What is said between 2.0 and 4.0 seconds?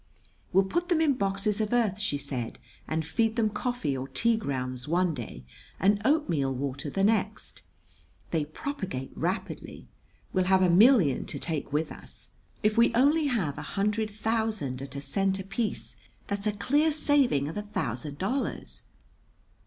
said, "and feed them coffee